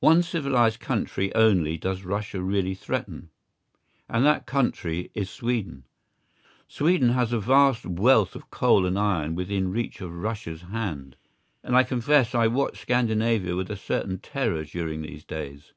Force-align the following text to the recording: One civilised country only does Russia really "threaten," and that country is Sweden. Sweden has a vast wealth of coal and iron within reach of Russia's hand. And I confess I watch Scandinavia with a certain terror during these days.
One 0.00 0.22
civilised 0.22 0.80
country 0.80 1.30
only 1.34 1.76
does 1.76 2.02
Russia 2.02 2.40
really 2.40 2.74
"threaten," 2.74 3.28
and 4.08 4.24
that 4.24 4.46
country 4.46 5.10
is 5.12 5.28
Sweden. 5.28 5.84
Sweden 6.68 7.10
has 7.10 7.34
a 7.34 7.38
vast 7.38 7.84
wealth 7.84 8.34
of 8.34 8.50
coal 8.50 8.86
and 8.86 8.98
iron 8.98 9.34
within 9.34 9.70
reach 9.70 10.00
of 10.00 10.10
Russia's 10.16 10.62
hand. 10.62 11.16
And 11.62 11.76
I 11.76 11.82
confess 11.82 12.34
I 12.34 12.46
watch 12.46 12.80
Scandinavia 12.80 13.54
with 13.56 13.70
a 13.70 13.76
certain 13.76 14.20
terror 14.20 14.64
during 14.64 15.02
these 15.02 15.24
days. 15.26 15.74